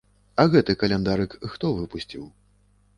[0.43, 2.29] А гэты каляндарык хто выпусціў?